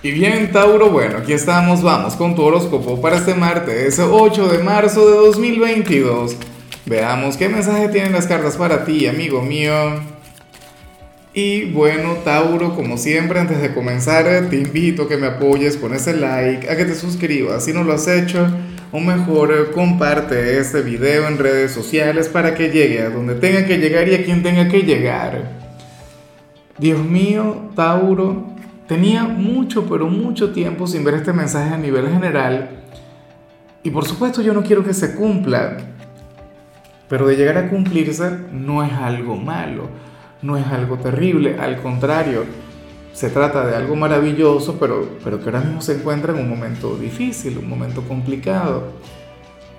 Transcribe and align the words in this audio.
Y 0.00 0.12
bien, 0.12 0.52
Tauro, 0.52 0.90
bueno, 0.90 1.18
aquí 1.18 1.32
estamos, 1.32 1.82
vamos 1.82 2.14
con 2.14 2.36
tu 2.36 2.42
horóscopo 2.42 3.00
para 3.00 3.16
este 3.16 3.34
martes 3.34 3.98
8 3.98 4.46
de 4.46 4.62
marzo 4.62 5.04
de 5.10 5.16
2022. 5.16 6.36
Veamos 6.86 7.36
qué 7.36 7.48
mensaje 7.48 7.88
tienen 7.88 8.12
las 8.12 8.28
cartas 8.28 8.56
para 8.56 8.84
ti, 8.84 9.08
amigo 9.08 9.42
mío. 9.42 9.72
Y 11.34 11.64
bueno, 11.72 12.12
Tauro, 12.24 12.76
como 12.76 12.96
siempre, 12.96 13.40
antes 13.40 13.60
de 13.60 13.74
comenzar, 13.74 14.48
te 14.48 14.56
invito 14.56 15.02
a 15.02 15.08
que 15.08 15.16
me 15.16 15.26
apoyes 15.26 15.76
con 15.76 15.92
ese 15.92 16.16
like, 16.16 16.70
a 16.70 16.76
que 16.76 16.84
te 16.84 16.94
suscribas 16.94 17.64
si 17.64 17.72
no 17.72 17.82
lo 17.82 17.92
has 17.92 18.06
hecho, 18.06 18.46
o 18.92 19.00
mejor, 19.00 19.72
comparte 19.72 20.60
este 20.60 20.82
video 20.82 21.26
en 21.26 21.38
redes 21.38 21.72
sociales 21.72 22.28
para 22.28 22.54
que 22.54 22.70
llegue 22.70 23.02
a 23.02 23.10
donde 23.10 23.34
tenga 23.34 23.66
que 23.66 23.78
llegar 23.78 24.08
y 24.08 24.14
a 24.14 24.24
quien 24.24 24.44
tenga 24.44 24.68
que 24.68 24.82
llegar. 24.82 25.58
Dios 26.78 27.04
mío, 27.04 27.72
Tauro, 27.74 28.57
Tenía 28.88 29.24
mucho, 29.24 29.84
pero 29.84 30.08
mucho 30.08 30.50
tiempo 30.50 30.86
sin 30.86 31.04
ver 31.04 31.12
este 31.12 31.34
mensaje 31.34 31.74
a 31.74 31.76
nivel 31.76 32.08
general. 32.08 32.70
Y 33.82 33.90
por 33.90 34.06
supuesto 34.06 34.40
yo 34.40 34.54
no 34.54 34.62
quiero 34.62 34.82
que 34.82 34.94
se 34.94 35.14
cumpla, 35.14 35.76
pero 37.06 37.26
de 37.26 37.36
llegar 37.36 37.58
a 37.58 37.68
cumplirse 37.68 38.30
no 38.50 38.82
es 38.82 38.90
algo 38.94 39.36
malo, 39.36 39.90
no 40.40 40.56
es 40.56 40.66
algo 40.68 40.96
terrible, 40.96 41.58
al 41.60 41.82
contrario, 41.82 42.46
se 43.12 43.28
trata 43.28 43.66
de 43.66 43.76
algo 43.76 43.94
maravilloso, 43.94 44.78
pero, 44.80 45.18
pero 45.22 45.38
que 45.38 45.44
ahora 45.46 45.60
mismo 45.60 45.82
se 45.82 45.96
encuentra 45.96 46.32
en 46.32 46.38
un 46.38 46.48
momento 46.48 46.96
difícil, 46.96 47.58
un 47.58 47.68
momento 47.68 48.00
complicado. 48.08 48.94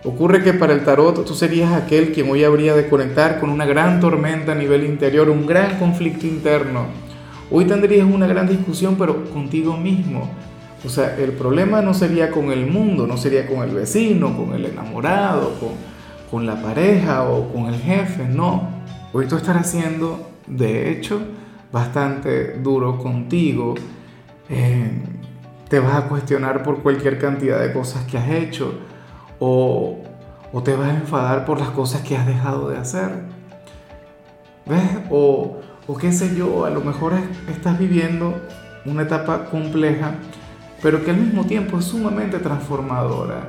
Ocurre 0.03 0.44
que 0.44 0.53
para 0.53 0.73
el 0.73 0.84
tarot 0.84 1.26
tú 1.26 1.34
serías 1.34 1.73
aquel 1.73 2.12
quien 2.12 2.30
hoy 2.30 2.44
habría 2.44 2.76
de 2.76 2.88
conectar 2.88 3.39
con 3.39 3.50
una 3.50 3.66
gran 3.66 4.00
tormenta 4.00 4.52
a 4.52 4.55
nivel 4.55 4.84
interior, 4.84 5.31
un 5.31 5.48
gran 5.48 5.80
conflicto 5.80 6.28
interno 6.28 7.09
Hoy 7.52 7.66
tendrías 7.66 8.08
una 8.08 8.27
gran 8.27 8.48
discusión, 8.48 8.95
pero 8.98 9.26
contigo 9.31 9.76
mismo. 9.76 10.30
O 10.85 10.89
sea, 10.89 11.17
el 11.17 11.31
problema 11.31 11.81
no 11.81 11.94
sería 11.94 12.31
con 12.31 12.52
el 12.52 12.67
mundo, 12.67 13.08
no 13.08 13.17
sería 13.17 13.48
con 13.48 13.67
el 13.67 13.75
vecino, 13.75 14.38
con 14.38 14.53
el 14.53 14.66
enamorado, 14.66 15.56
con, 15.59 15.69
con 16.30 16.45
la 16.45 16.61
pareja 16.61 17.23
o 17.28 17.52
con 17.52 17.66
el 17.66 17.75
jefe, 17.75 18.25
no. 18.25 18.69
Hoy 19.11 19.25
tú 19.25 19.36
estarás 19.36 19.69
siendo, 19.69 20.30
de 20.45 20.91
hecho, 20.91 21.19
bastante 21.72 22.59
duro 22.59 22.97
contigo. 22.97 23.75
Eh, 24.50 24.91
te 25.67 25.80
vas 25.80 25.95
a 25.95 26.08
cuestionar 26.08 26.63
por 26.63 26.81
cualquier 26.81 27.19
cantidad 27.19 27.59
de 27.59 27.73
cosas 27.73 28.03
que 28.06 28.17
has 28.17 28.30
hecho 28.30 28.73
o, 29.39 30.00
o 30.52 30.63
te 30.63 30.75
vas 30.75 30.89
a 30.89 30.95
enfadar 30.95 31.45
por 31.45 31.59
las 31.59 31.69
cosas 31.69 32.02
que 32.02 32.16
has 32.16 32.25
dejado 32.25 32.69
de 32.69 32.78
hacer. 32.78 33.09
¿Ves? 34.66 34.81
O, 35.09 35.59
o 35.90 35.98
qué 35.98 36.12
sé 36.12 36.36
yo, 36.36 36.66
a 36.66 36.70
lo 36.70 36.82
mejor 36.82 37.14
estás 37.48 37.80
viviendo 37.80 38.40
una 38.86 39.02
etapa 39.02 39.45
compleja, 39.45 40.14
pero 40.84 41.04
que 41.04 41.09
al 41.09 41.18
mismo 41.18 41.46
tiempo 41.46 41.80
es 41.80 41.86
sumamente 41.86 42.38
transformadora, 42.38 43.48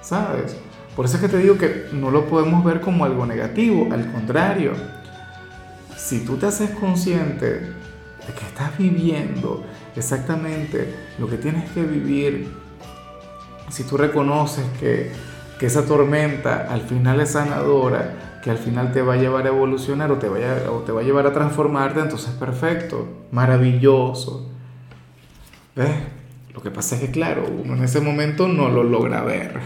¿sabes? 0.00 0.56
Por 0.96 1.04
eso 1.04 1.16
es 1.16 1.22
que 1.22 1.28
te 1.28 1.36
digo 1.36 1.58
que 1.58 1.88
no 1.92 2.10
lo 2.10 2.28
podemos 2.28 2.64
ver 2.64 2.80
como 2.80 3.04
algo 3.04 3.26
negativo, 3.26 3.88
al 3.92 4.10
contrario, 4.10 4.72
si 5.94 6.20
tú 6.20 6.38
te 6.38 6.46
haces 6.46 6.70
consciente 6.70 7.46
de 7.46 8.32
que 8.34 8.46
estás 8.46 8.78
viviendo 8.78 9.62
exactamente 9.94 10.94
lo 11.18 11.28
que 11.28 11.36
tienes 11.36 11.70
que 11.72 11.82
vivir, 11.82 12.48
si 13.68 13.84
tú 13.84 13.98
reconoces 13.98 14.64
que, 14.80 15.12
que 15.60 15.66
esa 15.66 15.84
tormenta 15.84 16.68
al 16.70 16.80
final 16.80 17.20
es 17.20 17.32
sanadora, 17.32 18.35
que 18.46 18.52
al 18.52 18.58
final 18.58 18.92
te 18.92 19.02
va 19.02 19.14
a 19.14 19.16
llevar 19.16 19.44
a 19.44 19.48
evolucionar 19.48 20.12
o 20.12 20.18
te, 20.18 20.28
vaya, 20.28 20.70
o 20.70 20.76
te 20.82 20.92
va 20.92 21.00
a 21.00 21.02
llevar 21.02 21.26
a 21.26 21.32
transformarte, 21.32 21.98
entonces 21.98 22.30
perfecto, 22.30 23.08
maravilloso. 23.32 24.48
¿Ves? 25.74 25.90
Lo 26.54 26.62
que 26.62 26.70
pasa 26.70 26.94
es 26.94 27.00
que, 27.00 27.10
claro, 27.10 27.44
uno 27.44 27.74
en 27.74 27.82
ese 27.82 28.00
momento 28.00 28.46
no 28.46 28.68
lo 28.68 28.84
logra 28.84 29.24
ver. 29.24 29.58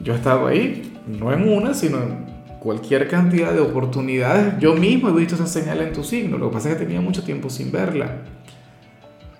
Yo 0.00 0.12
he 0.12 0.16
estado 0.16 0.48
ahí, 0.48 1.00
no 1.06 1.32
en 1.32 1.48
una, 1.48 1.72
sino 1.72 1.98
en 1.98 2.26
cualquier 2.58 3.06
cantidad 3.06 3.52
de 3.52 3.60
oportunidades. 3.60 4.58
Yo 4.58 4.74
mismo 4.74 5.10
he 5.10 5.12
visto 5.12 5.36
esa 5.36 5.46
señal 5.46 5.80
en 5.80 5.92
tu 5.92 6.02
signo, 6.02 6.36
lo 6.36 6.48
que 6.48 6.54
pasa 6.54 6.70
es 6.70 6.78
que 6.78 6.84
tenía 6.84 7.00
mucho 7.00 7.22
tiempo 7.22 7.48
sin 7.48 7.70
verla. 7.70 8.22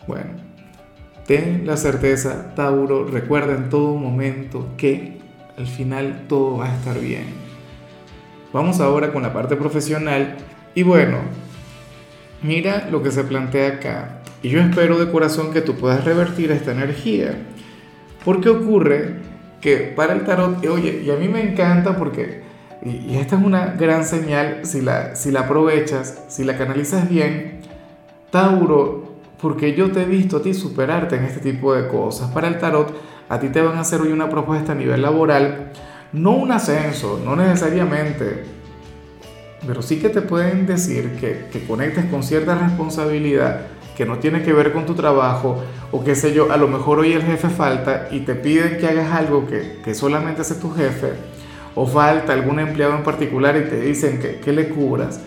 Bueno, 0.06 0.30
ten 1.26 1.66
la 1.66 1.76
certeza, 1.76 2.54
Tauro, 2.54 3.04
recuerda 3.04 3.56
en 3.56 3.68
todo 3.68 3.96
momento 3.96 4.76
que 4.76 5.18
al 5.56 5.66
final 5.66 6.26
todo 6.28 6.58
va 6.58 6.66
a 6.66 6.76
estar 6.76 7.00
bien. 7.00 7.47
Vamos 8.52 8.80
ahora 8.80 9.12
con 9.12 9.22
la 9.22 9.32
parte 9.32 9.56
profesional 9.56 10.36
y 10.74 10.82
bueno, 10.82 11.18
mira 12.42 12.88
lo 12.90 13.02
que 13.02 13.10
se 13.10 13.24
plantea 13.24 13.68
acá. 13.68 14.22
Y 14.42 14.48
yo 14.48 14.60
espero 14.60 14.98
de 14.98 15.10
corazón 15.10 15.52
que 15.52 15.60
tú 15.60 15.74
puedas 15.74 16.04
revertir 16.04 16.50
esta 16.50 16.72
energía. 16.72 17.36
Porque 18.24 18.48
ocurre 18.48 19.16
que 19.60 19.92
para 19.94 20.14
el 20.14 20.24
tarot, 20.24 20.64
oye, 20.66 21.02
y 21.04 21.10
a 21.10 21.16
mí 21.16 21.28
me 21.28 21.42
encanta 21.42 21.96
porque, 21.96 22.42
y, 22.82 23.16
esta 23.16 23.36
es 23.36 23.42
una 23.42 23.74
gran 23.78 24.04
señal 24.04 24.60
si 24.62 24.80
la, 24.80 25.14
si 25.14 25.30
la 25.30 25.40
aprovechas, 25.40 26.24
si 26.28 26.44
la 26.44 26.56
canalizas 26.56 27.08
bien, 27.08 27.60
Tauro, 28.30 29.14
porque 29.40 29.74
yo 29.74 29.90
te 29.90 30.02
he 30.02 30.04
visto 30.04 30.38
a 30.38 30.42
ti 30.42 30.54
superarte 30.54 31.16
en 31.16 31.24
este 31.24 31.40
tipo 31.40 31.74
de 31.74 31.88
cosas. 31.88 32.30
Para 32.30 32.48
el 32.48 32.58
tarot, 32.58 32.94
a 33.28 33.40
ti 33.40 33.48
te 33.48 33.60
van 33.60 33.76
a 33.76 33.80
hacer 33.80 34.00
hoy 34.00 34.12
una 34.12 34.28
propuesta 34.28 34.72
a 34.72 34.74
nivel 34.74 35.02
laboral 35.02 35.72
no 36.12 36.32
un 36.32 36.52
ascenso, 36.52 37.20
no 37.24 37.36
necesariamente, 37.36 38.44
pero 39.66 39.82
sí 39.82 39.98
que 39.98 40.08
te 40.08 40.22
pueden 40.22 40.66
decir 40.66 41.16
que, 41.20 41.46
que 41.52 41.66
conectes 41.66 42.06
con 42.06 42.22
cierta 42.22 42.54
responsabilidad 42.54 43.66
que 43.96 44.06
no 44.06 44.18
tiene 44.18 44.42
que 44.42 44.52
ver 44.52 44.72
con 44.72 44.86
tu 44.86 44.94
trabajo 44.94 45.62
o 45.90 46.04
qué 46.04 46.14
sé 46.14 46.32
yo, 46.32 46.52
a 46.52 46.56
lo 46.56 46.68
mejor 46.68 47.00
hoy 47.00 47.12
el 47.12 47.22
jefe 47.22 47.48
falta 47.48 48.08
y 48.12 48.20
te 48.20 48.34
piden 48.34 48.78
que 48.78 48.86
hagas 48.86 49.12
algo 49.12 49.46
que, 49.46 49.80
que 49.84 49.94
solamente 49.94 50.42
hace 50.42 50.54
tu 50.54 50.72
jefe 50.72 51.14
o 51.74 51.86
falta 51.86 52.32
algún 52.32 52.60
empleado 52.60 52.94
en 52.94 53.02
particular 53.02 53.56
y 53.56 53.68
te 53.68 53.80
dicen 53.80 54.20
que, 54.20 54.36
que 54.36 54.52
le 54.52 54.68
cubras, 54.68 55.20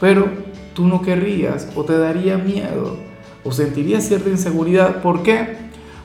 pero 0.00 0.28
tú 0.74 0.88
no 0.88 1.02
querrías 1.02 1.68
o 1.76 1.84
te 1.84 1.98
daría 1.98 2.38
miedo 2.38 2.96
o 3.44 3.52
sentirías 3.52 4.04
cierta 4.04 4.30
inseguridad. 4.30 5.02
¿Por 5.02 5.22
qué? 5.22 5.56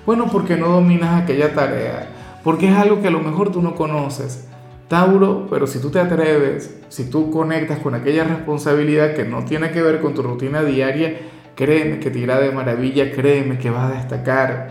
Bueno, 0.06 0.28
porque 0.32 0.58
no 0.58 0.68
dominas 0.68 1.24
aquella 1.24 1.54
tarea 1.54 2.15
porque 2.46 2.70
es 2.70 2.78
algo 2.78 3.02
que 3.02 3.08
a 3.08 3.12
lo 3.12 3.22
mejor 3.22 3.52
tú 3.52 3.64
no 3.64 3.74
conoces. 3.74 4.48
Tauro, 4.88 5.48
pero 5.50 5.66
si 5.66 5.80
tú 5.80 5.90
te 5.90 6.00
atreves, 6.00 6.78
si 6.90 7.10
tú 7.10 7.32
conectas 7.32 7.80
con 7.80 7.96
aquella 7.96 8.24
responsabilidad 8.24 9.16
que 9.16 9.26
no 9.26 9.44
tiene 9.46 9.72
que 9.72 9.82
ver 9.82 10.00
con 10.00 10.14
tu 10.14 10.22
rutina 10.22 10.62
diaria, 10.62 11.22
créeme 11.56 12.00
que 12.00 12.12
te 12.12 12.20
irá 12.20 12.40
de 12.40 12.52
maravilla, 12.52 13.12
créeme 13.12 13.58
que 13.58 13.72
vas 13.72 13.92
a 13.92 13.96
destacar. 13.96 14.70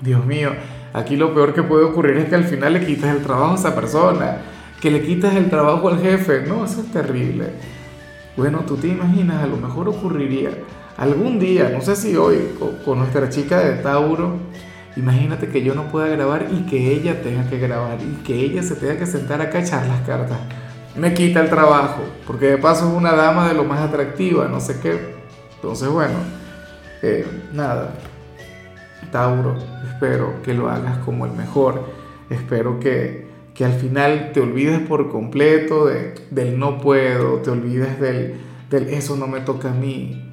Dios 0.00 0.24
mío, 0.24 0.52
aquí 0.94 1.16
lo 1.16 1.34
peor 1.34 1.52
que 1.52 1.62
puede 1.62 1.84
ocurrir 1.84 2.16
es 2.16 2.30
que 2.30 2.36
al 2.36 2.44
final 2.44 2.72
le 2.72 2.86
quitas 2.86 3.14
el 3.14 3.22
trabajo 3.22 3.52
a 3.52 3.56
esa 3.56 3.74
persona, 3.74 4.38
que 4.80 4.90
le 4.90 5.02
quitas 5.02 5.36
el 5.36 5.50
trabajo 5.50 5.90
al 5.90 6.00
jefe. 6.00 6.44
No, 6.48 6.64
eso 6.64 6.80
es 6.80 6.90
terrible. 6.90 7.48
Bueno, 8.34 8.60
tú 8.66 8.78
te 8.78 8.88
imaginas, 8.88 9.44
a 9.44 9.46
lo 9.46 9.58
mejor 9.58 9.90
ocurriría 9.90 10.52
algún 10.96 11.38
día, 11.38 11.68
no 11.68 11.82
sé 11.82 11.96
si 11.96 12.16
hoy, 12.16 12.38
con 12.82 12.98
nuestra 12.98 13.28
chica 13.28 13.60
de 13.60 13.82
Tauro, 13.82 14.38
Imagínate 14.96 15.48
que 15.48 15.62
yo 15.62 15.74
no 15.74 15.84
pueda 15.88 16.08
grabar 16.08 16.48
y 16.52 16.66
que 16.66 16.92
ella 16.92 17.22
tenga 17.22 17.48
que 17.48 17.58
grabar 17.58 17.98
y 18.00 18.22
que 18.22 18.34
ella 18.34 18.62
se 18.62 18.74
tenga 18.74 18.98
que 18.98 19.06
sentar 19.06 19.40
a 19.40 19.58
echar 19.58 19.86
las 19.86 20.00
cartas. 20.02 20.38
Me 20.96 21.14
quita 21.14 21.40
el 21.40 21.48
trabajo, 21.48 22.02
porque 22.26 22.46
de 22.46 22.58
paso 22.58 22.88
es 22.88 22.94
una 22.94 23.12
dama 23.12 23.48
de 23.48 23.54
lo 23.54 23.64
más 23.64 23.80
atractiva, 23.80 24.48
no 24.48 24.60
sé 24.60 24.78
qué. 24.80 25.14
Entonces, 25.54 25.88
bueno, 25.88 26.16
eh, 27.00 27.26
nada. 27.54 27.94
Tauro, 29.10 29.56
espero 29.90 30.42
que 30.42 30.52
lo 30.52 30.68
hagas 30.68 30.98
como 30.98 31.24
el 31.24 31.32
mejor. 31.32 31.86
Espero 32.28 32.78
que, 32.78 33.26
que 33.54 33.64
al 33.64 33.72
final 33.72 34.32
te 34.34 34.40
olvides 34.40 34.80
por 34.80 35.10
completo 35.10 35.86
de, 35.86 36.14
del 36.30 36.58
no 36.58 36.78
puedo, 36.78 37.36
te 37.38 37.50
olvides 37.50 37.98
del, 37.98 38.40
del 38.68 38.88
eso 38.88 39.16
no 39.16 39.26
me 39.26 39.40
toca 39.40 39.70
a 39.70 39.74
mí. 39.74 40.30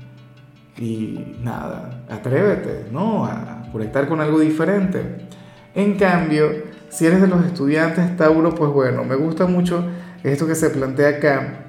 Y 0.77 1.35
nada, 1.41 2.03
atrévete, 2.09 2.87
¿no? 2.91 3.25
Conectar 3.71 4.07
con 4.07 4.21
algo 4.21 4.39
diferente. 4.39 5.27
En 5.75 5.95
cambio, 5.95 6.51
si 6.89 7.05
eres 7.05 7.21
de 7.21 7.27
los 7.27 7.45
estudiantes 7.45 8.17
Tauro, 8.17 8.55
pues 8.55 8.71
bueno, 8.71 9.03
me 9.03 9.15
gusta 9.15 9.45
mucho 9.45 9.85
esto 10.23 10.47
que 10.47 10.55
se 10.55 10.69
plantea 10.69 11.09
acá, 11.09 11.65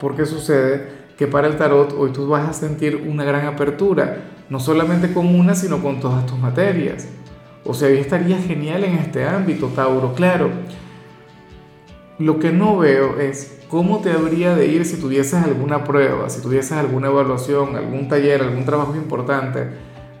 porque 0.00 0.26
sucede 0.26 0.88
que 1.16 1.26
para 1.26 1.48
el 1.48 1.56
tarot 1.56 1.94
hoy 1.96 2.10
tú 2.10 2.26
vas 2.26 2.48
a 2.48 2.52
sentir 2.52 3.04
una 3.06 3.24
gran 3.24 3.46
apertura, 3.46 4.16
no 4.48 4.60
solamente 4.60 5.12
con 5.12 5.26
una, 5.26 5.54
sino 5.54 5.82
con 5.82 6.00
todas 6.00 6.26
tus 6.26 6.38
materias. 6.38 7.06
O 7.64 7.74
sea, 7.74 7.88
hoy 7.88 7.98
estaría 7.98 8.38
genial 8.38 8.84
en 8.84 8.94
este 8.94 9.26
ámbito, 9.26 9.68
Tauro, 9.68 10.14
claro. 10.14 10.50
Lo 12.18 12.38
que 12.38 12.52
no 12.52 12.78
veo 12.78 13.18
es 13.18 13.60
cómo 13.68 14.00
te 14.00 14.12
habría 14.12 14.54
de 14.54 14.66
ir 14.66 14.84
si 14.84 14.96
tuvieses 14.96 15.42
alguna 15.42 15.84
prueba, 15.84 16.30
si 16.30 16.40
tuvieses 16.40 16.72
alguna 16.72 17.08
evaluación, 17.08 17.76
algún 17.76 18.08
taller, 18.08 18.42
algún 18.42 18.64
trabajo 18.64 18.94
importante 18.94 19.68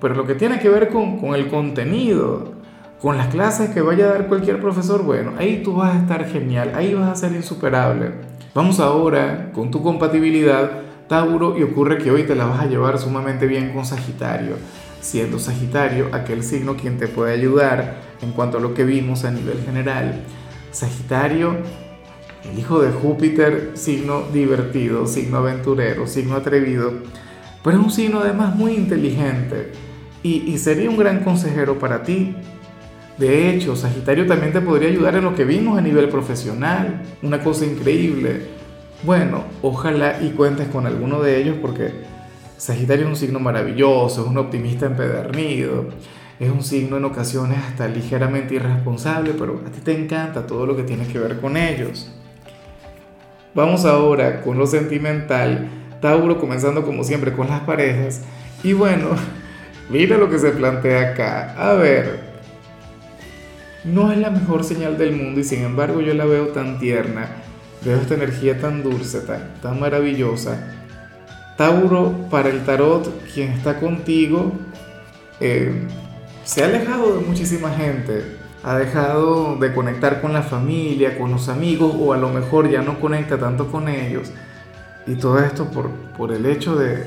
pero 0.00 0.14
lo 0.14 0.26
que 0.26 0.34
tiene 0.34 0.58
que 0.58 0.68
ver 0.68 0.88
con, 0.88 1.18
con 1.18 1.34
el 1.34 1.48
contenido, 1.48 2.52
con 3.00 3.16
las 3.16 3.28
clases 3.28 3.70
que 3.70 3.82
vaya 3.82 4.06
a 4.06 4.12
dar 4.12 4.26
cualquier 4.28 4.60
profesor, 4.60 5.02
bueno, 5.02 5.32
ahí 5.38 5.62
tú 5.62 5.74
vas 5.74 5.94
a 5.94 6.00
estar 6.00 6.26
genial, 6.26 6.72
ahí 6.74 6.94
vas 6.94 7.10
a 7.10 7.14
ser 7.14 7.32
insuperable. 7.32 8.12
Vamos 8.54 8.80
ahora 8.80 9.50
con 9.52 9.70
tu 9.70 9.82
compatibilidad, 9.82 10.80
Tauro, 11.08 11.58
y 11.58 11.62
ocurre 11.62 11.98
que 11.98 12.10
hoy 12.10 12.24
te 12.24 12.34
la 12.34 12.46
vas 12.46 12.60
a 12.60 12.66
llevar 12.66 12.98
sumamente 12.98 13.46
bien 13.46 13.72
con 13.72 13.84
Sagitario. 13.84 14.56
siendo 15.00 15.38
Sagitario 15.38 16.08
aquel 16.12 16.42
signo 16.42 16.74
quien 16.74 16.98
te 16.98 17.06
puede 17.06 17.32
ayudar 17.34 17.98
en 18.22 18.32
cuanto 18.32 18.58
a 18.58 18.60
lo 18.60 18.74
que 18.74 18.84
vimos 18.84 19.24
a 19.24 19.30
nivel 19.30 19.62
general. 19.62 20.24
Sagitario, 20.72 21.54
el 22.50 22.58
hijo 22.58 22.80
de 22.80 22.90
Júpiter, 22.90 23.72
signo 23.74 24.22
divertido, 24.32 25.06
signo 25.06 25.38
aventurero, 25.38 26.06
signo 26.06 26.34
atrevido, 26.34 26.92
pero 27.62 27.78
es 27.78 27.84
un 27.84 27.90
signo 27.90 28.20
además 28.20 28.56
muy 28.56 28.72
inteligente 28.72 29.70
y, 30.26 30.58
sería 30.58 30.90
un 30.90 30.96
gran 30.96 31.20
consejero 31.20 31.78
para 31.78 32.02
ti. 32.02 32.34
De 33.16 33.48
hecho, 33.50 33.76
Sagitario 33.76 34.26
también 34.26 34.52
te 34.52 34.60
podría 34.60 34.88
ayudar 34.88 35.14
en 35.14 35.24
lo 35.24 35.34
que 35.34 35.44
vimos 35.44 35.78
a 35.78 35.80
nivel 35.80 36.08
profesional, 36.08 37.02
una 37.22 37.42
cosa 37.42 37.64
increíble. 37.64 38.42
Bueno, 39.04 39.44
ojalá 39.62 40.20
y 40.22 40.30
cuentes 40.30 40.68
con 40.68 40.86
alguno 40.86 41.22
de 41.22 41.40
ellos 41.40 41.56
porque 41.62 41.92
Sagitario 42.56 43.04
es 43.04 43.10
un 43.10 43.16
signo 43.16 43.38
maravilloso, 43.38 44.22
es 44.22 44.28
un 44.28 44.38
optimista 44.38 44.86
empedernido, 44.86 45.86
es 46.40 46.50
un 46.50 46.62
signo 46.62 46.96
en 46.96 47.04
ocasiones 47.04 47.58
hasta 47.58 47.88
ligeramente 47.88 48.54
irresponsable, 48.54 49.32
pero 49.38 49.62
a 49.66 49.70
ti 49.70 49.80
te 49.80 49.96
encanta 49.96 50.46
todo 50.46 50.66
lo 50.66 50.76
que 50.76 50.82
tiene 50.82 51.06
que 51.06 51.18
ver 51.18 51.40
con 51.40 51.56
ellos. 51.56 52.12
Vamos 53.54 53.84
ahora 53.84 54.42
con 54.42 54.58
lo 54.58 54.66
sentimental, 54.66 55.68
Tauro 56.00 56.38
comenzando 56.38 56.84
como 56.84 57.04
siempre 57.04 57.32
con 57.32 57.48
las 57.48 57.60
parejas. 57.60 58.22
Y 58.62 58.72
bueno, 58.74 59.10
mira 59.88 60.16
lo 60.16 60.28
que 60.30 60.38
se 60.38 60.50
plantea 60.50 61.10
acá. 61.10 61.54
A 61.56 61.74
ver, 61.74 62.20
no 63.84 64.12
es 64.12 64.18
la 64.18 64.30
mejor 64.30 64.64
señal 64.64 64.98
del 64.98 65.12
mundo 65.12 65.40
y 65.40 65.44
sin 65.44 65.64
embargo 65.64 66.00
yo 66.00 66.14
la 66.14 66.24
veo 66.24 66.48
tan 66.48 66.78
tierna, 66.78 67.28
veo 67.84 67.96
esta 67.96 68.14
energía 68.14 68.60
tan 68.60 68.82
dulce, 68.82 69.20
tan, 69.20 69.54
tan 69.62 69.78
maravillosa 69.80 70.76
Tauro, 71.56 72.14
para 72.30 72.50
el 72.50 72.64
tarot, 72.64 73.10
quien 73.32 73.52
está 73.52 73.80
contigo, 73.80 74.52
eh, 75.40 75.86
se 76.44 76.62
ha 76.62 76.66
alejado 76.66 77.16
de 77.16 77.26
muchísima 77.26 77.70
gente, 77.70 78.36
ha 78.62 78.76
dejado 78.76 79.56
de 79.56 79.72
conectar 79.72 80.20
con 80.20 80.34
la 80.34 80.42
familia, 80.42 81.16
con 81.16 81.30
los 81.30 81.48
amigos, 81.48 81.94
o 81.98 82.12
a 82.12 82.18
lo 82.18 82.28
mejor 82.28 82.68
ya 82.68 82.82
no 82.82 83.00
conecta 83.00 83.38
tanto 83.38 83.68
con 83.72 83.88
ellos. 83.88 84.32
Y 85.06 85.14
todo 85.14 85.38
esto 85.38 85.70
por, 85.70 85.88
por 86.18 86.30
el 86.30 86.44
hecho 86.44 86.76
de, 86.76 87.06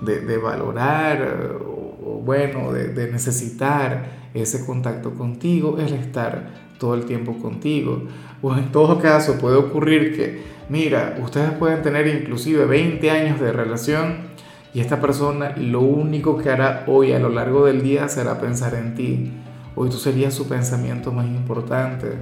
de, 0.00 0.38
valorar, 0.38 1.56
bueno, 2.04 2.72
de, 2.72 3.10
necesitar 3.10 4.24
ese 4.34 4.64
contacto 4.64 5.14
contigo, 5.14 5.78
el 5.78 5.94
estar 5.94 6.50
todo 6.78 6.94
el 6.94 7.04
tiempo 7.04 7.38
contigo. 7.38 8.02
O 8.42 8.54
en 8.54 8.70
todo 8.70 8.98
caso 9.00 9.38
puede 9.38 9.56
ocurrir 9.56 10.16
que 10.16 10.42
mira, 10.68 11.16
ustedes 11.22 11.52
pueden 11.52 11.82
tener 11.82 12.06
inclusive 12.06 12.66
20 12.66 13.10
años 13.10 13.40
de 13.40 13.52
relación 13.52 14.34
y 14.74 14.80
esta 14.80 15.00
persona 15.00 15.54
lo 15.56 15.80
único 15.80 16.36
que 16.36 16.50
hará 16.50 16.84
hoy 16.86 17.12
a 17.12 17.18
lo 17.18 17.28
largo 17.28 17.64
del 17.66 17.82
día 17.82 18.08
será 18.08 18.40
pensar 18.40 18.74
en 18.74 18.94
ti. 18.94 19.32
Hoy 19.76 19.88
tú 19.88 19.96
serías 19.96 20.34
su 20.34 20.48
pensamiento 20.48 21.12
más 21.12 21.26
importante 21.26 22.12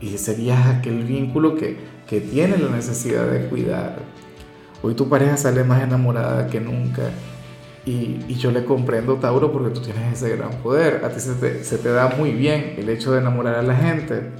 y 0.00 0.16
serías 0.18 0.66
aquel 0.66 1.04
vínculo 1.04 1.56
que, 1.56 1.76
que 2.06 2.20
tiene 2.20 2.56
la 2.58 2.70
necesidad 2.70 3.26
de 3.26 3.46
cuidar. 3.48 3.98
Hoy 4.82 4.94
tu 4.94 5.08
pareja 5.08 5.36
sale 5.36 5.64
más 5.64 5.82
enamorada 5.82 6.46
que 6.46 6.60
nunca. 6.60 7.02
Y, 7.84 8.34
yo 8.34 8.50
le 8.50 8.64
comprendo, 8.64 9.14
Tauro, 9.14 9.50
porque 9.50 9.70
tú 9.70 9.80
tienes 9.80 10.12
ese 10.12 10.36
gran 10.36 10.50
poder. 10.62 11.02
A 11.04 11.08
ti 11.08 11.20
se 11.20 11.34
te, 11.34 11.64
se 11.64 11.78
te 11.78 11.88
da 11.88 12.08
muy 12.16 12.32
bien 12.32 12.74
el 12.76 12.88
hecho 12.88 13.12
de 13.12 13.20
enamorar 13.20 13.54
a 13.54 13.62
la 13.62 13.74
gente. 13.74 14.30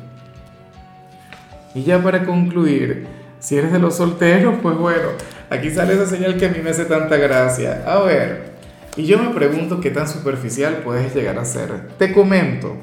Y 1.75 1.83
ya 1.83 2.03
para 2.03 2.25
concluir, 2.25 3.07
si 3.39 3.57
eres 3.57 3.73
de 3.73 3.79
los 3.79 3.97
solteros, 3.97 4.57
pues 4.63 4.77
bueno, 4.77 5.09
aquí 5.49 5.71
sale 5.71 5.95
esa 5.95 6.07
señal 6.07 6.37
que 6.37 6.47
a 6.47 6.51
mí 6.51 6.59
me 6.63 6.71
hace 6.71 6.85
tanta 6.85 7.17
gracia. 7.17 7.85
A 7.87 8.01
ver, 8.01 8.53
y 8.97 9.05
yo 9.05 9.19
me 9.19 9.31
pregunto 9.31 9.81
qué 9.81 9.91
tan 9.91 10.09
superficial 10.09 10.81
puedes 10.85 11.15
llegar 11.15 11.39
a 11.39 11.45
ser. 11.45 11.89
Te 11.99 12.13
comento, 12.13 12.77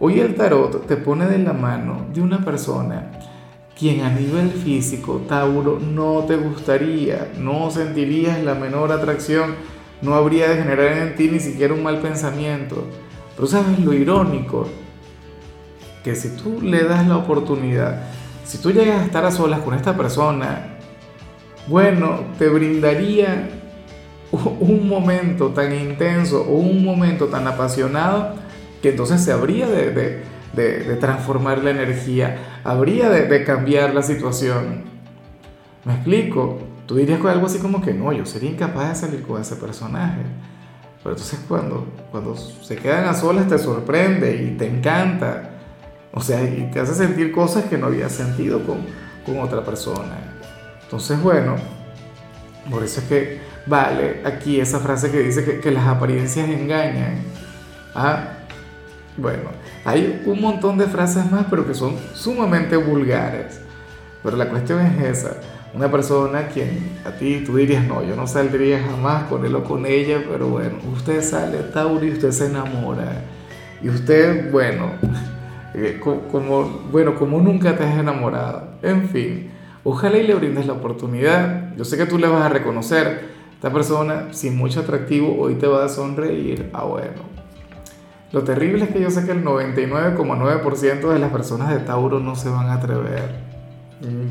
hoy 0.00 0.20
el 0.20 0.34
tarot 0.34 0.86
te 0.86 0.96
pone 0.96 1.26
de 1.26 1.38
la 1.38 1.52
mano 1.52 2.06
de 2.12 2.20
una 2.20 2.44
persona 2.44 3.10
quien 3.78 4.02
a 4.02 4.10
nivel 4.10 4.50
físico, 4.50 5.22
Tauro, 5.28 5.78
no 5.78 6.24
te 6.26 6.36
gustaría, 6.36 7.32
no 7.38 7.70
sentirías 7.70 8.42
la 8.42 8.54
menor 8.54 8.92
atracción, 8.92 9.54
no 10.02 10.14
habría 10.14 10.48
de 10.48 10.56
generar 10.56 10.98
en 10.98 11.14
ti 11.16 11.28
ni 11.28 11.40
siquiera 11.40 11.74
un 11.74 11.82
mal 11.82 12.00
pensamiento. 12.00 12.84
Pero 13.34 13.48
sabes 13.48 13.78
lo 13.78 13.92
irónico, 13.92 14.68
que 16.04 16.14
si 16.14 16.30
tú 16.36 16.60
le 16.60 16.84
das 16.84 17.06
la 17.06 17.16
oportunidad, 17.16 18.02
si 18.44 18.58
tú 18.58 18.72
llegas 18.72 19.00
a 19.00 19.04
estar 19.04 19.24
a 19.24 19.30
solas 19.30 19.60
con 19.60 19.74
esta 19.74 19.96
persona, 19.96 20.76
bueno, 21.68 22.20
te 22.38 22.48
brindaría 22.48 23.48
un 24.32 24.88
momento 24.88 25.48
tan 25.48 25.74
intenso 25.74 26.42
o 26.42 26.54
un 26.54 26.84
momento 26.84 27.26
tan 27.26 27.46
apasionado 27.46 28.34
que 28.80 28.90
entonces 28.90 29.22
se 29.22 29.32
habría 29.32 29.66
de, 29.66 30.22
transformar 31.00 31.62
la 31.64 31.70
energía, 31.70 32.60
habría 32.64 33.08
de, 33.08 33.44
cambiar 33.44 33.94
la 33.94 34.02
situación. 34.02 34.84
¿Me 35.84 35.94
explico? 35.94 36.58
Tú 36.86 36.96
dirías 36.96 37.24
algo 37.24 37.46
así 37.46 37.58
como 37.58 37.80
que 37.80 37.94
no, 37.94 38.12
yo 38.12 38.26
sería 38.26 38.50
incapaz 38.50 38.88
de 38.88 39.06
salir 39.06 39.22
con 39.22 39.40
ese 39.40 39.56
personaje. 39.56 40.22
Pero 41.02 41.14
entonces 41.14 41.40
cuando, 41.48 41.86
cuando 42.10 42.36
se 42.36 42.76
quedan 42.76 43.06
a 43.06 43.14
solas 43.14 43.48
te 43.48 43.58
sorprende 43.58 44.36
y 44.36 44.56
te 44.56 44.68
encanta 44.68 45.52
o 46.12 46.20
sea, 46.20 46.42
y 46.42 46.68
te 46.70 46.78
hace 46.78 46.94
sentir 46.94 47.32
cosas 47.32 47.64
que 47.64 47.78
no 47.78 47.86
habías 47.86 48.12
sentido 48.12 48.62
con, 48.64 48.84
con 49.24 49.40
otra 49.40 49.64
persona. 49.64 50.18
Entonces, 50.82 51.20
bueno, 51.22 51.56
por 52.70 52.82
eso 52.82 53.00
es 53.00 53.06
que 53.06 53.40
vale 53.66 54.20
aquí 54.24 54.60
esa 54.60 54.78
frase 54.80 55.10
que 55.10 55.20
dice 55.20 55.42
que, 55.42 55.60
que 55.60 55.70
las 55.70 55.86
apariencias 55.86 56.48
engañan. 56.48 57.22
Ah, 57.94 58.41
bueno, 59.16 59.50
hay 59.84 60.22
un 60.26 60.40
montón 60.40 60.78
de 60.78 60.86
frases 60.86 61.30
más, 61.30 61.46
pero 61.50 61.66
que 61.66 61.74
son 61.74 61.96
sumamente 62.14 62.76
vulgares. 62.76 63.60
Pero 64.22 64.36
la 64.36 64.48
cuestión 64.48 64.80
es 64.80 65.18
esa. 65.18 65.36
Una 65.74 65.90
persona 65.90 66.48
quien 66.48 67.00
a 67.04 67.12
ti 67.12 67.42
tú 67.44 67.56
dirías, 67.56 67.86
no, 67.86 68.02
yo 68.02 68.14
no 68.14 68.26
saldría 68.26 68.82
jamás 68.82 69.24
con 69.24 69.44
él 69.44 69.54
o 69.54 69.64
con 69.64 69.86
ella, 69.86 70.22
pero 70.30 70.48
bueno, 70.48 70.76
usted 70.94 71.22
sale 71.22 71.58
a 71.58 71.72
Tauri 71.72 72.08
y 72.08 72.12
usted 72.12 72.30
se 72.30 72.46
enamora. 72.46 73.22
Y 73.82 73.88
usted, 73.88 74.50
bueno, 74.50 74.92
eh, 75.74 75.98
como, 76.00 76.64
bueno, 76.90 77.14
como 77.16 77.40
nunca 77.40 77.76
te 77.76 77.84
has 77.84 77.98
enamorado. 77.98 78.68
En 78.82 79.08
fin, 79.08 79.50
ojalá 79.82 80.18
y 80.18 80.26
le 80.26 80.34
brindes 80.34 80.66
la 80.66 80.74
oportunidad. 80.74 81.74
Yo 81.76 81.84
sé 81.84 81.96
que 81.96 82.06
tú 82.06 82.18
le 82.18 82.28
vas 82.28 82.42
a 82.42 82.48
reconocer. 82.48 83.32
Esta 83.54 83.72
persona, 83.72 84.28
sin 84.32 84.56
mucho 84.56 84.80
atractivo, 84.80 85.36
hoy 85.38 85.54
te 85.54 85.66
va 85.66 85.84
a 85.84 85.88
sonreír. 85.88 86.68
Ah, 86.72 86.84
bueno. 86.84 87.41
Lo 88.32 88.42
terrible 88.44 88.84
es 88.84 88.90
que 88.90 89.00
yo 89.00 89.10
sé 89.10 89.26
que 89.26 89.32
el 89.32 89.44
99,9% 89.44 91.12
de 91.12 91.18
las 91.18 91.30
personas 91.30 91.68
de 91.68 91.80
Tauro 91.80 92.18
no 92.18 92.34
se 92.34 92.48
van 92.48 92.68
a 92.68 92.74
atrever. 92.74 93.30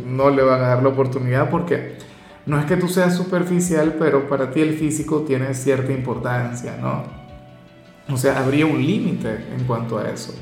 No 0.08 0.30
le 0.32 0.42
van 0.42 0.62
a 0.62 0.68
dar 0.70 0.84
la 0.84 0.90
oportunidad 0.90 1.50
porque 1.50 1.98
no 2.46 2.60
es 2.60 2.66
que 2.66 2.78
tú 2.78 2.88
seas 2.88 3.16
superficial, 3.16 3.96
pero 4.00 4.28
para 4.28 4.50
ti 4.52 4.62
el 4.62 4.74
físico 4.74 5.22
tiene 5.22 5.54
cierta 5.54 5.92
importancia, 5.92 6.78
¿no? 6.82 7.04
O 8.12 8.18
sea, 8.18 8.40
habría 8.40 8.66
un 8.66 8.84
límite 8.84 9.46
en 9.56 9.66
cuanto 9.66 10.00
a 10.00 10.10
eso. 10.10 10.34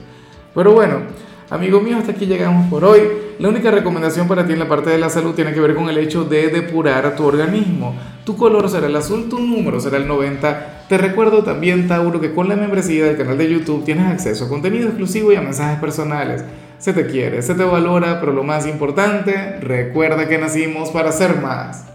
Pero 0.56 0.72
bueno, 0.72 1.02
amigo 1.50 1.82
mío, 1.82 1.98
hasta 1.98 2.12
aquí 2.12 2.26
llegamos 2.26 2.68
por 2.70 2.84
hoy. 2.84 3.02
La 3.40 3.50
única 3.50 3.72
recomendación 3.72 4.28
para 4.28 4.46
ti 4.46 4.54
en 4.54 4.60
la 4.60 4.68
parte 4.68 4.90
de 4.90 4.98
la 4.98 5.10
salud 5.10 5.34
tiene 5.34 5.54
que 5.54 5.60
ver 5.60 5.76
con 5.76 5.90
el 5.90 5.98
hecho 5.98 6.24
de 6.24 6.50
depurar 6.50 7.16
tu 7.16 7.24
organismo. 7.24 7.96
Tu 8.26 8.36
color 8.36 8.70
será 8.70 8.88
el 8.88 8.96
azul, 8.96 9.30
tu 9.30 9.40
número 9.40 9.80
será 9.80 9.98
el 9.98 10.08
90. 10.08 10.86
Te 10.90 10.98
recuerdo 10.98 11.44
también, 11.44 11.88
Tauro, 11.88 12.20
que 12.20 12.34
con 12.34 12.50
la 12.50 12.56
membresía 12.56 13.06
del 13.06 13.18
canal 13.18 13.38
de 13.38 13.50
YouTube 13.50 13.86
tienes 13.86 14.12
acceso 14.12 14.46
a 14.46 14.50
contenido 14.50 14.88
exclusivo 14.88 15.32
y 15.32 15.36
a 15.36 15.42
mensajes 15.42 15.80
personales. 15.80 16.44
Se 16.78 16.94
te 16.94 17.08
quiere, 17.08 17.42
se 17.42 17.56
te 17.56 17.64
valora, 17.64 18.20
pero 18.20 18.34
lo 18.34 18.44
más 18.44 18.66
importante, 18.66 19.60
recuerda 19.60 20.28
que 20.28 20.38
nacimos 20.38 20.90
para 20.92 21.12
ser 21.12 21.42
más. 21.42 21.86